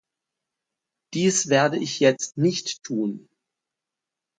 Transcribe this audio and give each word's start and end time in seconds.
Dies 1.13 1.49
werde 1.49 1.77
ich 1.77 1.99
jetzt 1.99 2.35
nicht 2.35 2.81
tun. 2.83 3.29